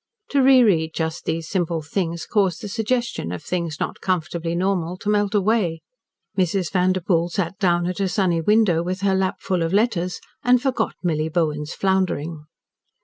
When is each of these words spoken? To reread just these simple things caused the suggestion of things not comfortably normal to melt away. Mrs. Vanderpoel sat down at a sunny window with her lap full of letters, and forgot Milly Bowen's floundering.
To 0.31 0.41
reread 0.41 0.95
just 0.95 1.25
these 1.25 1.47
simple 1.47 1.83
things 1.83 2.25
caused 2.25 2.61
the 2.61 2.67
suggestion 2.67 3.31
of 3.31 3.43
things 3.43 3.79
not 3.79 4.01
comfortably 4.01 4.55
normal 4.55 4.97
to 4.97 5.09
melt 5.11 5.35
away. 5.35 5.81
Mrs. 6.35 6.71
Vanderpoel 6.71 7.29
sat 7.29 7.59
down 7.59 7.85
at 7.85 7.99
a 7.99 8.09
sunny 8.09 8.41
window 8.41 8.81
with 8.81 9.01
her 9.01 9.13
lap 9.13 9.35
full 9.41 9.61
of 9.61 9.73
letters, 9.73 10.19
and 10.43 10.59
forgot 10.59 10.95
Milly 11.03 11.29
Bowen's 11.29 11.75
floundering. 11.75 12.45